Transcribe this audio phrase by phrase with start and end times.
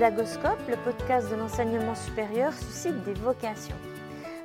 [0.00, 3.76] Pédagoscope, le podcast de l'enseignement supérieur, suscite des vocations.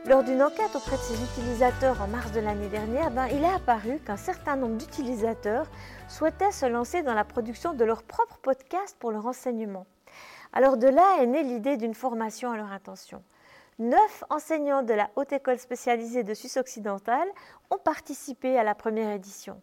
[0.06, 3.54] Lors d'une enquête auprès de ses utilisateurs en mars de l'année dernière, ben, il est
[3.54, 5.68] apparu qu'un certain nombre d'utilisateurs
[6.10, 9.86] souhaitaient se lancer dans la production de leur propre podcast pour leur enseignement.
[10.52, 13.24] Alors de là est née l'idée d'une formation à leur intention.
[13.80, 17.30] Neuf enseignants de la Haute École spécialisée de Suisse occidentale
[17.72, 19.62] ont participé à la première édition.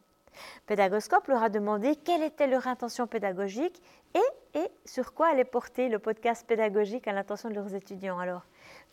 [0.66, 3.82] Pédagoscope leur a demandé quelle était leur intention pédagogique
[4.14, 8.18] et, sur quoi allait porter le podcast pédagogique à l'intention de leurs étudiants.
[8.18, 8.42] Alors,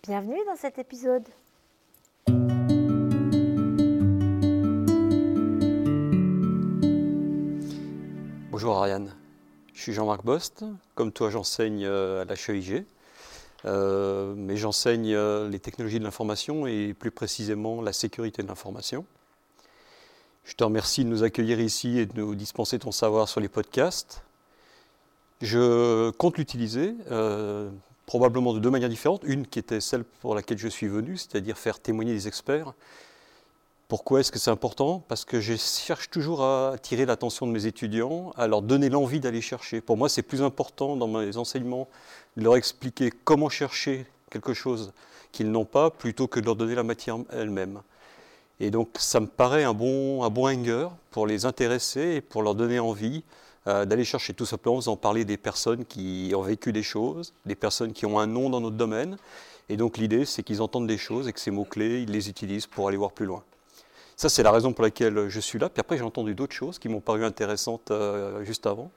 [0.04, 1.28] bienvenue dans cet épisode.
[8.52, 9.16] Bonjour Ariane,
[9.74, 10.66] je suis Jean-Marc Bost.
[10.96, 12.86] Comme toi, j'enseigne euh, à la HEIG,
[13.66, 19.06] euh, mais j'enseigne euh, les technologies de l'information et plus précisément la sécurité de l'information.
[20.44, 23.50] Je te remercie de nous accueillir ici et de nous dispenser ton savoir sur les
[23.50, 24.24] podcasts.
[25.42, 27.70] Je compte l'utiliser, euh,
[28.06, 29.22] probablement de deux manières différentes.
[29.24, 32.74] Une qui était celle pour laquelle je suis venu, c'est-à-dire faire témoigner des experts.
[33.88, 35.04] Pourquoi est-ce que c'est important?
[35.08, 39.20] Parce que je cherche toujours à attirer l'attention de mes étudiants, à leur donner l'envie
[39.20, 39.82] d'aller chercher.
[39.82, 41.88] Pour moi, c'est plus important dans mes enseignements
[42.38, 44.92] de leur expliquer comment chercher quelque chose
[45.32, 47.82] qu'ils n'ont pas, plutôt que de leur donner la matière elle-même.
[48.60, 52.44] Et donc, ça me paraît un bon, un bon hanger pour les intéresser et pour
[52.44, 53.24] leur donner envie
[53.68, 57.34] euh, d'aller chercher tout simplement en faisant parler des personnes qui ont vécu des choses,
[57.46, 59.18] des personnes qui ont un nom dans notre domaine.
[59.68, 62.68] Et donc, l'idée, c'est qu'ils entendent des choses et que ces mots-clés, ils les utilisent
[62.68, 63.44] pour aller voir plus loin.
[64.16, 65.70] Ça, c'est la raison pour laquelle je suis là.
[65.70, 68.92] Puis après, j'ai entendu d'autres choses qui m'ont paru intéressantes euh, juste avant.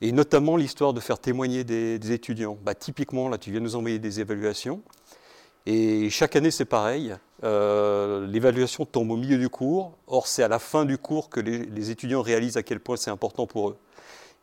[0.00, 2.58] Et notamment l'histoire de faire témoigner des, des étudiants.
[2.64, 4.82] Bah, typiquement, là, tu viens nous envoyer des évaluations.
[5.66, 7.14] Et chaque année, c'est pareil.
[7.44, 9.96] Euh, L'évaluation tombe au milieu du cours.
[10.06, 13.10] Or, c'est à la fin du cours que les, étudiants réalisent à quel point c'est
[13.10, 13.76] important pour eux.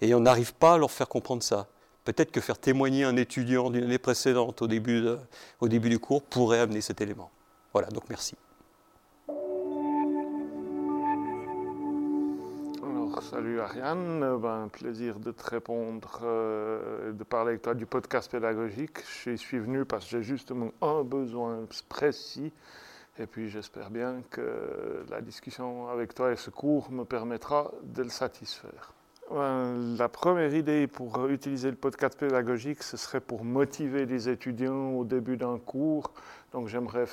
[0.01, 1.67] Et on n'arrive pas à leur faire comprendre ça.
[2.05, 5.01] Peut-être que faire témoigner un étudiant d'une année précédente au début
[5.61, 7.29] du cours pourrait amener cet élément.
[7.73, 8.35] Voilà, donc merci.
[13.19, 18.31] Alors, salut Ariane, ben, plaisir de te répondre, euh, de parler avec toi du podcast
[18.31, 18.99] pédagogique.
[19.25, 22.53] Je suis venu parce que j'ai justement un besoin précis
[23.17, 28.03] et puis j'espère bien que la discussion avec toi et ce cours me permettra de
[28.03, 28.93] le satisfaire.
[29.29, 34.91] Ben, la première idée pour utiliser le podcast pédagogique, ce serait pour motiver les étudiants
[34.91, 36.13] au début d'un cours.
[36.53, 37.07] Donc j'aimerais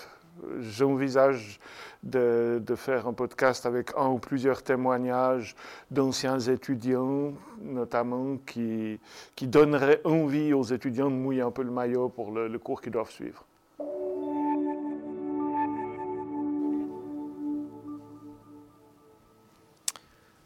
[0.61, 1.61] j'envisage
[2.03, 5.57] de, faire un podcast avec un ou plusieurs témoignages
[5.91, 7.33] d'anciens étudiants,
[7.63, 9.01] notamment, qui,
[9.35, 12.81] qui donneraient envie aux étudiants de mouiller un peu le maillot pour le, le cours
[12.81, 13.45] qu'ils doivent suivre.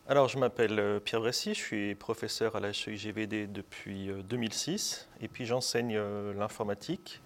[0.09, 5.47] Alors, je m'appelle Pierre Bressy, je suis professeur à la HEIGVD depuis 2006 et puis
[5.47, 6.01] j'enseigne
[6.37, 7.23] l'informatique,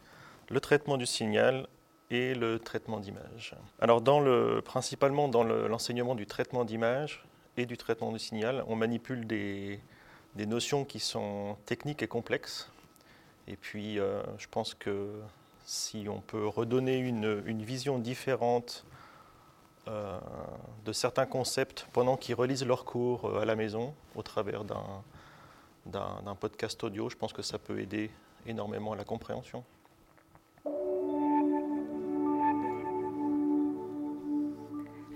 [0.50, 1.66] le traitement du signal
[2.10, 3.54] et le traitement d'image.
[3.81, 4.03] Alors,
[4.62, 7.25] principalement dans l'enseignement le, du traitement d'image
[7.56, 9.81] et du traitement du signal, on manipule des,
[10.37, 12.70] notions qui sont techniques et complexes.
[13.47, 15.10] Et puis, euh, je pense que
[15.65, 18.84] si on peut redonner une, une vision différente
[19.86, 20.19] euh,
[20.86, 26.34] de certains concepts pendant qu'ils relisent leurs cours euh, à la maison au travers d'un
[26.41, 28.10] podcast audio, je pense que ça peut aider
[28.47, 29.62] énormément à la compréhension.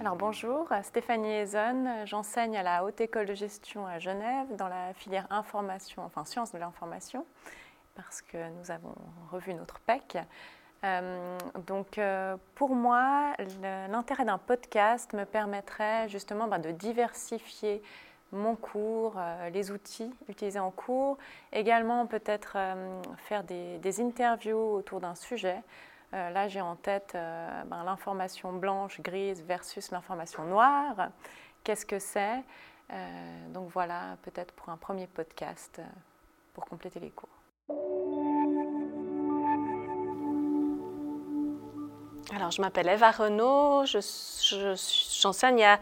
[0.01, 4.95] Alors bonjour, Stéphanie Ezon, j'enseigne à la Haute École de Gestion à Genève dans la
[4.95, 7.27] filière information, enfin sciences de l'information,
[7.97, 8.95] parce que nous avons
[9.33, 10.19] revu notre PEC.
[10.85, 13.33] Euh, donc euh, pour moi,
[13.91, 17.83] l'intérêt d'un podcast me permettrait justement ben, de diversifier
[18.31, 21.19] mon cours, euh, les outils utilisés en cours,
[21.53, 22.57] également peut-être
[23.17, 25.61] faire des, interviews autour d'un sujet.
[26.15, 31.11] Euh, là, j'ai en tête ben, l'information blanche, grise versus l'information noire.
[31.65, 32.43] Qu'est-ce que c'est?
[33.51, 35.83] Donc voilà, peut-être pour un premier podcast
[36.55, 37.29] pour compléter les cours.
[42.35, 45.81] Alors, je m'appelle Eva Renaud, j'enseigne je, à,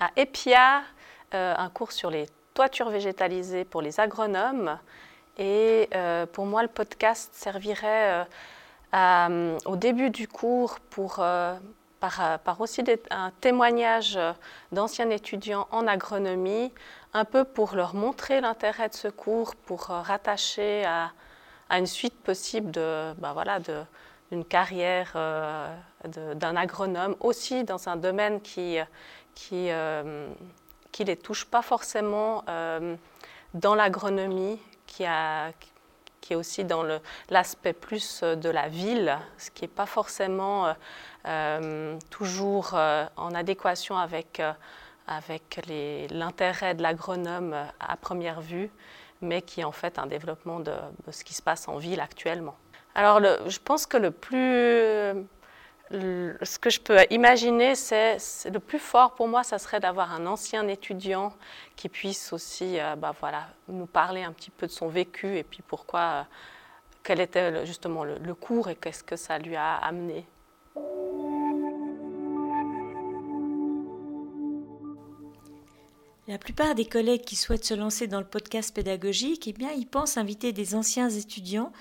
[0.00, 0.82] à, EPIA
[1.34, 4.78] euh, un cours sur les toitures végétalisées pour les agronomes.
[5.36, 8.26] Et euh, pour moi, le podcast servirait
[8.94, 11.54] euh, au début du cours pour, euh,
[12.00, 14.18] par, par, aussi un témoignage
[14.72, 16.72] d'anciens étudiants en agronomie,
[17.12, 21.12] un peu pour leur montrer l'intérêt de ce cours, pour rattacher à,
[21.68, 23.82] à, une suite possible de, ben voilà, de,
[24.30, 25.74] d'une carrière euh,
[26.34, 28.78] d'un agronome, aussi dans un domaine qui,
[29.34, 30.28] qui, euh,
[30.92, 32.96] qui les touche pas forcément euh,
[33.54, 35.50] dans l'agronomie, qui, a,
[36.32, 36.84] est aussi dans
[37.30, 40.74] l'aspect plus de la ville, ce qui n'est pas forcément
[42.10, 44.42] toujours en adéquation avec,
[45.06, 45.60] avec
[46.10, 48.70] l'intérêt de l'agronome à première vue,
[49.20, 50.72] mais qui est en fait un développement de,
[51.10, 52.56] ce qui se passe en ville actuellement.
[52.94, 55.26] Alors je pense que le plus
[55.90, 58.18] ce que je peux imaginer, c'est
[58.52, 61.32] le plus fort pour moi, ça serait d'avoir un ancien étudiant
[61.76, 65.44] qui puisse aussi euh, bah, voilà, nous parler un petit peu de son vécu et
[65.44, 66.22] puis pourquoi, euh,
[67.02, 70.26] quel était justement le, le cours et qu'est-ce que ça lui a amené.
[76.26, 79.86] La plupart des collègues qui souhaitent se lancer dans le podcast pédagogique, eh bien, ils
[79.86, 81.72] pensent inviter des anciens étudiants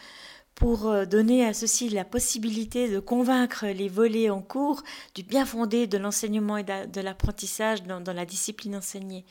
[0.58, 4.84] pour euh, donner à ceux-ci la possibilité de convaincre les volets en cours
[5.14, 9.24] du bien fondé de l'enseignement et de l'apprentissage dans, la discipline enseignée.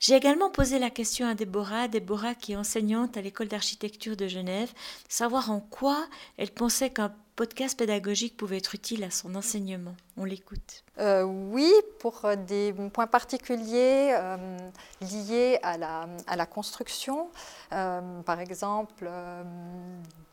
[0.00, 4.26] J'ai également posé la question à Déborah, Déborah qui est enseignante à l'école d'architecture de
[4.26, 4.72] Genève,
[5.08, 6.06] savoir en quoi
[6.36, 9.94] elle pensait qu'un podcast pédagogique pouvait être utile à son enseignement.
[10.16, 10.82] On l'écoute.
[10.98, 14.58] Euh, oui, pour euh, des points particuliers euh,
[15.00, 17.28] liés à la, à la construction,
[17.70, 19.08] par exemple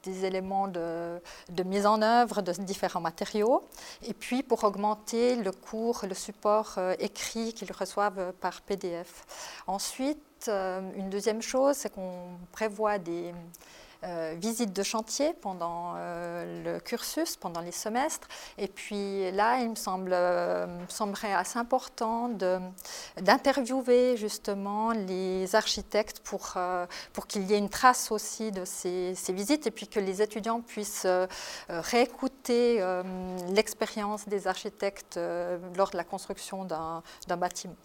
[0.04, 1.20] des éléments de,
[1.50, 3.62] de, mise en œuvre de différents matériaux,
[4.02, 9.26] et puis pour augmenter le cours, le support écrit qu'ils reçoivent par PDF.
[9.68, 13.34] Ensuite, une deuxième chose, c'est qu'on prévoit des
[14.04, 18.28] euh, visite de chantier pendant euh, le cursus, pendant les semestres.
[18.58, 22.30] Et puis là, il me semble, euh, semblerait assez important
[23.18, 26.56] d'interviewer justement les architectes pour,
[27.14, 30.62] pour qu'il y ait une trace aussi de ces, visites et puis que les étudiants
[30.62, 31.08] puissent
[31.70, 32.82] réécouter
[33.50, 35.20] l'expérience des architectes
[35.76, 37.02] lors de la construction d'un
[37.38, 37.76] bâtiment.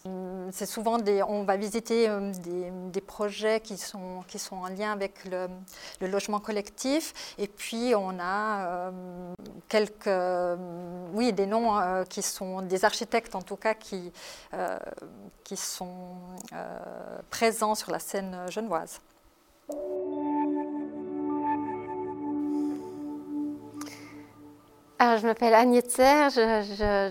[0.53, 2.09] C'est souvent des, on va visiter
[2.43, 7.35] des, des, projets qui sont, qui sont en lien avec le, le logement collectif.
[7.39, 8.91] Et puis, on a euh,
[9.69, 10.57] quelques, euh,
[11.13, 14.13] oui, des noms euh, qui sont des architectes, en tout cas, qui,
[15.45, 16.17] qui sont
[17.31, 19.01] présents sur la scène genevoise.
[24.99, 26.41] Alors, je m'appelle Agnès Serge,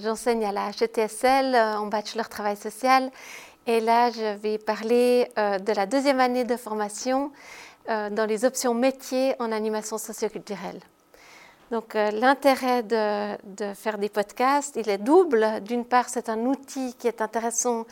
[0.01, 3.09] j'enseigne à la HTSL en bachelor travail social.
[3.65, 7.31] Et là, je vais parler de la deuxième année de formation
[7.89, 10.79] dans les options métiers en animation socioculturelle.
[11.71, 15.61] Donc euh, l'intérêt de, de, faire des podcasts, il est double.
[15.63, 17.85] D'une part, c'est un outil qui est intéressant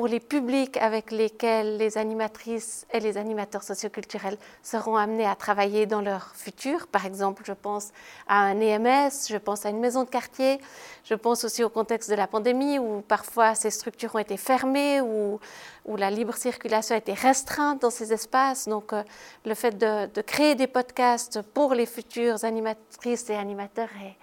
[0.00, 5.84] pour les publics avec lesquels les animatrices et les animateurs socioculturels seront amenés à travailler
[5.84, 6.86] dans leur futur.
[6.86, 7.90] Par exemple, je pense
[8.26, 10.58] à un EMS, je pense à une maison de quartier,
[11.04, 15.02] je pense aussi au contexte de la pandémie où parfois ces structures ont été fermées,
[15.02, 15.38] où,
[15.84, 18.68] où la libre circulation a été restreinte dans ces espaces.
[18.68, 19.02] Donc euh,
[19.44, 24.16] le fait de, de, créer des podcasts pour les futures animatrices et animateurs est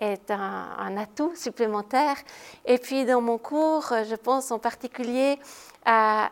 [0.00, 2.16] est un, atout supplémentaire.
[2.64, 5.38] Et puis dans mon cours, je pense en particulier
[5.84, 6.30] à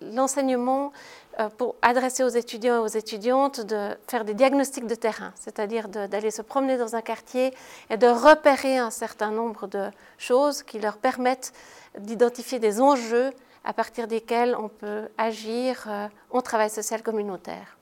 [0.00, 0.92] l'enseignement
[1.38, 5.88] euh, pour adresser aux étudiants et aux étudiantes de faire des diagnostics de terrain, c'est-à-dire
[5.88, 7.54] d'aller se promener dans un quartier
[7.90, 11.52] et de repérer un certain nombre de choses qui leur permettent
[11.98, 13.30] d'identifier des enjeux
[13.64, 17.77] à partir desquels on peut agir euh, en travail social communautaire.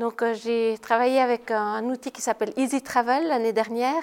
[0.00, 4.02] Donc euh, j'ai travaillé avec un, outil qui s'appelle Easy Travel l'année dernière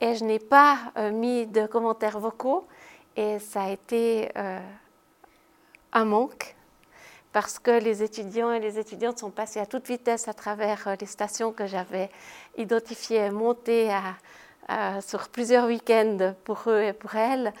[0.00, 2.66] et je n'ai pas euh, mis de commentaires vocaux
[3.14, 4.58] et ça a été euh,
[5.92, 6.56] un manque
[7.32, 11.06] parce que les étudiants et les étudiantes sont passés à toute vitesse à travers les
[11.06, 12.10] stations que j'avais
[12.56, 13.90] identifiées montées
[15.00, 17.52] sur plusieurs week-ends pour eux et pour elles,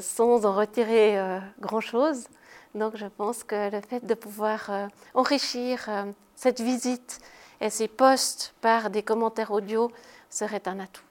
[0.00, 1.18] sans en retirer
[1.58, 2.28] grand-chose.
[2.76, 4.70] Donc je pense que le fait de pouvoir
[5.12, 5.90] enrichir
[6.40, 7.20] cette visite
[7.60, 9.92] et ces posts par des commentaires audio
[10.30, 11.02] serait un atout.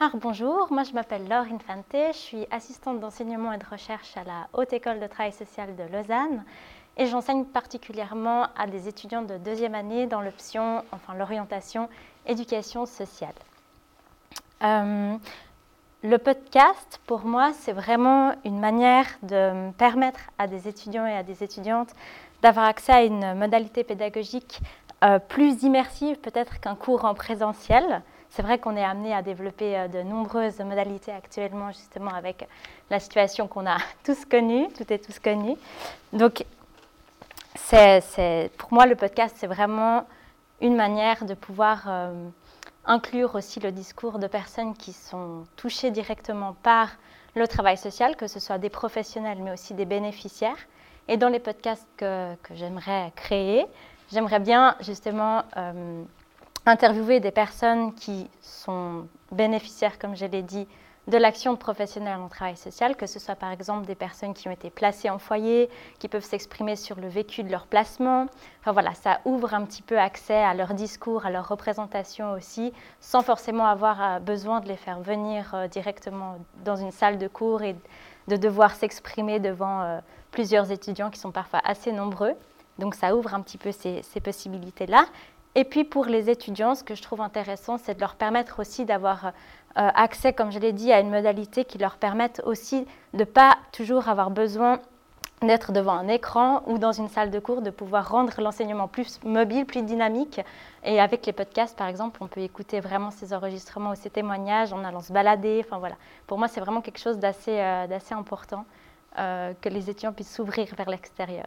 [0.00, 4.24] Alors bonjour, moi je m'appelle Laure Infante, je suis assistante d'enseignement et de recherche à
[4.24, 6.46] la Haute École de Travail Social de Lausanne
[6.96, 11.90] et j'enseigne particulièrement à des étudiants de deuxième année dans l'option, enfin l'orientation
[12.26, 13.34] éducation sociale.
[14.62, 15.18] Euh,
[16.04, 21.22] le podcast, pour moi, c'est vraiment une manière de permettre à des étudiants et à
[21.22, 21.88] des étudiantes
[22.42, 24.60] d'avoir accès à une modalité pédagogique
[25.02, 28.02] euh, plus immersive peut-être qu'un cours en présentiel.
[28.28, 32.46] C'est vrai qu'on est amené à développer euh, de nombreuses modalités actuellement, justement avec
[32.90, 35.56] la situation qu'on a tous connue, tout est tous connu.
[36.12, 36.44] Donc,
[37.54, 40.04] c'est, pour moi, le podcast, c'est vraiment
[40.60, 42.28] une manière de pouvoir euh,
[42.86, 46.90] inclure aussi le discours de personnes qui sont touchées directement par
[47.34, 50.56] le travail social, que ce soit des professionnels mais aussi des bénéficiaires.
[51.08, 53.66] Et dans les podcasts que, que j'aimerais créer,
[54.12, 56.02] j'aimerais bien justement euh,
[56.66, 60.66] interviewer des personnes qui sont bénéficiaires, comme je l'ai dit,
[61.06, 64.52] de l'action professionnelle en travail social, que ce soit par exemple des personnes qui ont
[64.52, 65.68] été placées en foyer,
[65.98, 68.26] qui peuvent s'exprimer sur le vécu de leur placement.
[68.60, 72.72] Enfin voilà, ça ouvre un petit peu accès à leur discours, à leur représentation aussi,
[73.00, 77.28] sans forcément avoir euh, besoin de les faire venir euh, directement dans une salle de
[77.28, 77.76] cours et
[78.28, 79.98] de devoir s'exprimer devant euh,
[80.30, 82.32] plusieurs étudiants qui sont parfois assez nombreux.
[82.78, 85.04] Donc ça ouvre un petit peu ces, ces possibilités-là.
[85.54, 88.84] Et puis pour les étudiants, ce que je trouve intéressant, c'est de leur permettre aussi
[88.84, 89.32] d'avoir
[89.76, 93.24] euh, accès, comme je l'ai dit, à une modalité qui leur permette aussi de ne
[93.24, 94.80] pas toujours avoir besoin
[95.42, 99.20] d'être devant un écran ou dans une salle de cours, de pouvoir rendre l'enseignement plus
[99.24, 100.40] mobile, plus dynamique.
[100.84, 104.72] Et avec les podcasts, par exemple, on peut écouter vraiment ces enregistrements ou ces témoignages
[104.72, 105.62] en allant se balader.
[105.64, 108.64] Enfin voilà, pour moi, c'est vraiment quelque chose d'assez euh, important
[109.18, 111.46] euh, que les étudiants puissent s'ouvrir vers l'extérieur.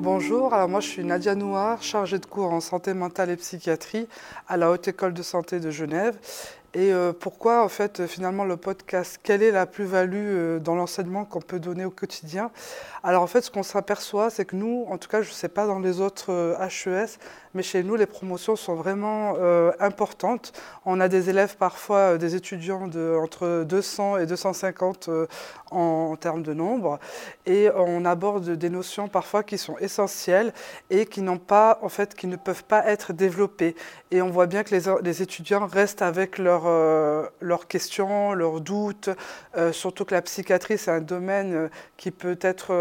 [0.00, 4.08] Bonjour, alors moi je suis Nadia Nouar, chargée de cours en santé mentale et psychiatrie
[4.48, 6.18] à la Haute École de Santé de Genève.
[6.76, 11.24] Et euh, pourquoi en fait finalement le podcast Quelle est la plus-value euh, dans l'enseignement
[11.24, 12.50] qu'on peut donner au quotidien?
[13.04, 15.48] Alors en fait ce qu'on s'aperçoit c'est que nous, en tout cas je ne sais
[15.48, 17.06] pas dans les autres HES, euh,
[17.54, 19.36] mais chez nous les promotions sont vraiment
[19.78, 20.52] importantes.
[20.84, 25.08] On a des élèves parfois, des étudiants de entre 200 et 250
[25.70, 26.98] en, termes de nombre,
[27.46, 30.52] et on aborde des notions parfois qui sont essentielles
[30.90, 33.76] et qui n'ont pas en fait qui ne peuvent pas être développées.
[34.10, 39.10] Et on voit bien que les étudiants restent avec leur euh, leurs, questions, leurs doutes,
[39.56, 42.72] euh, surtout que la psychiatrie, c'est un domaine euh, qui peut être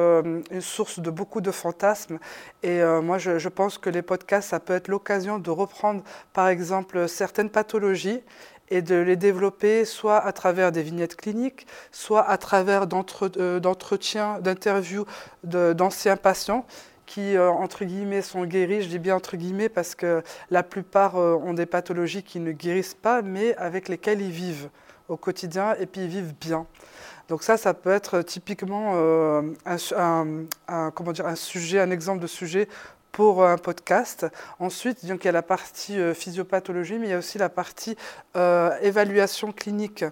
[0.52, 2.20] une source de beaucoup de fantasmes.
[2.63, 6.48] Et moi, je, je, pense que les podcasts, ça peut être l'occasion de reprendre, par
[6.48, 8.22] exemple, certaines pathologies
[8.70, 15.06] et de les développer soit à travers des vignettes cliniques, soit à travers d'entretiens, d'interviews
[15.44, 16.66] d'anciens patients
[17.05, 18.81] qui, euh, entre guillemets, sont guéris.
[18.83, 22.51] Je dis bien entre guillemets parce que la plupart euh, ont des pathologies qui ne
[22.51, 24.69] guérissent pas, mais avec lesquelles ils vivent
[25.10, 26.65] au quotidien et puis ils vivent bien.
[27.27, 29.41] Donc ça, ça peut être typiquement euh,
[29.95, 32.67] un, comment dire, un sujet, un exemple de sujet
[33.12, 34.25] pour un podcast.
[34.60, 37.95] Ensuite, donc, il y a la partie physiopathologie, mais il y a aussi la partie
[38.81, 40.03] évaluation clinique.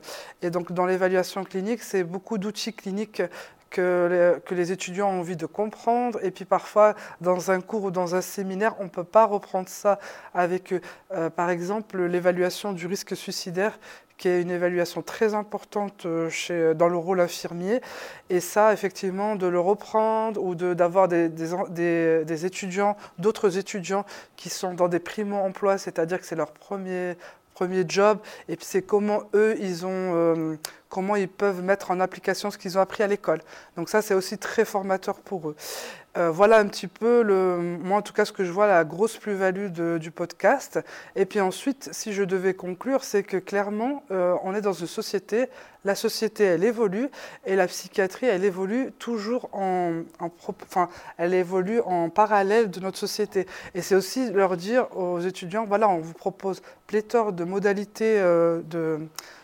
[0.43, 3.23] Et donc, dans l'évaluation clinique, c'est beaucoup d'outils cliniques
[3.71, 6.19] que les, étudiants ont envie de comprendre.
[6.23, 9.69] Et puis parfois, dans un cours ou dans un séminaire, on ne peut pas reprendre
[9.69, 9.97] ça
[10.33, 10.73] avec.
[11.13, 13.79] Euh, par exemple, l'évaluation du risque suicidaire,
[14.21, 17.81] qui est une évaluation très importante euh, chez, dans le rôle infirmier.
[18.29, 24.49] Et ça, effectivement, de le reprendre ou d'avoir des, des, des, étudiants, d'autres étudiants qui
[24.49, 27.17] sont dans des primo-emplois, c'est-à-dire que c'est leur premier,
[27.55, 29.89] premier job, et puis c'est comment eux, ils ont...
[30.15, 30.55] Euh,
[30.91, 33.39] comment ils peuvent mettre en application ce qu'ils ont appris à l'école.
[33.77, 35.55] Donc ça, c'est aussi très formateur pour eux.
[36.17, 38.83] Euh, voilà un petit peu, le, moi en tout cas, ce que je vois, la
[38.83, 40.81] grosse plus-value du podcast.
[41.15, 44.87] Et puis ensuite, si je devais conclure, c'est que clairement, euh, on est dans une
[44.87, 45.47] société,
[45.85, 47.07] la société, elle évolue,
[47.45, 53.47] et la psychiatrie, elle évolue toujours en, enfin, elle évolue en parallèle de notre société.
[53.73, 58.61] Et c'est aussi leur dire aux étudiants, voilà, on vous propose pléthore de modalités euh,
[58.63, 58.99] de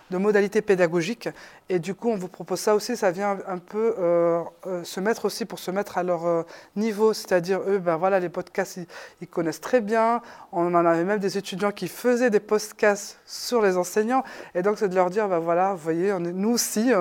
[0.09, 1.29] de modalités pédagogiques.
[1.69, 4.99] Et du coup, on vous propose ça aussi, ça vient un peu euh, euh, se
[4.99, 6.43] mettre aussi pour se mettre à leur euh,
[6.75, 8.79] niveau, c'est-à-dire eux, ben voilà, les podcasts,
[9.21, 10.21] ils, connaissent très bien.
[10.51, 14.23] On en avait même des étudiants qui faisaient des podcasts sur les enseignants.
[14.55, 16.91] Et donc, c'est de leur dire, ben voilà, vous voyez, nous aussi,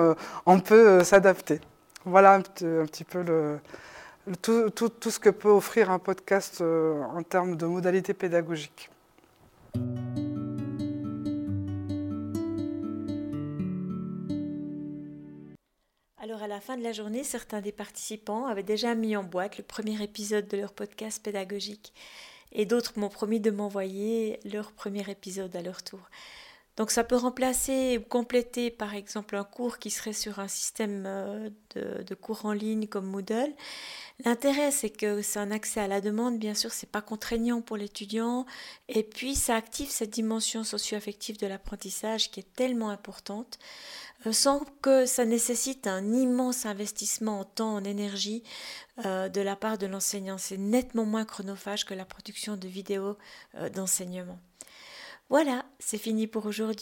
[0.45, 1.61] on peut s'adapter.
[2.05, 3.23] Voilà un, petit peu
[4.41, 8.89] tout, tout, ce que peut offrir un podcast en termes de modalités pédagogiques.
[16.57, 20.01] La fin de la journée, certains des participants avaient déjà mis en boîte le premier
[20.01, 21.93] épisode de leur podcast pédagogique
[22.51, 25.99] et d'autres m'ont promis de m'envoyer leur premier épisode à leur tour.
[26.77, 31.05] Donc ça peut remplacer ou compléter par exemple un cours qui serait sur un système
[31.07, 33.53] euh, de, cours en ligne comme Moodle.
[34.23, 37.77] L'intérêt c'est que c'est un accès à la demande, bien sûr c'est pas contraignant pour
[37.77, 38.45] l'étudiant
[38.89, 43.57] et puis ça active cette dimension socio-affective de l'apprentissage qui est tellement importante.
[44.25, 48.41] Euh, sans que ça nécessite un immense investissement en temps, en énergie
[49.05, 50.39] euh, de la part de l'enseignant.
[50.39, 53.15] C'est nettement moins chronophage que la production de vidéos
[53.75, 54.39] d'enseignement.
[55.29, 56.75] Voilà, c'est fini pour aujourd'hui.